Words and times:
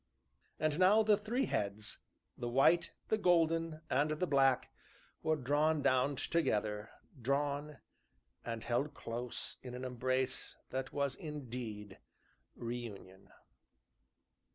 And 0.59 0.79
now 0.79 1.03
the 1.03 1.15
three 1.15 1.45
heads 1.45 1.99
the 2.35 2.49
white, 2.49 2.91
the 3.09 3.19
golden, 3.19 3.81
and 3.87 4.09
the 4.09 4.25
black 4.25 4.71
were 5.21 5.35
drawn 5.35 5.83
down 5.83 6.15
together, 6.15 6.89
drawn, 7.21 7.77
and 8.43 8.63
held 8.63 8.95
close 8.95 9.57
in 9.61 9.75
an 9.75 9.85
embrace 9.85 10.57
that 10.71 10.91
was 10.91 11.13
indeed 11.15 11.99
reunion. 12.55 13.29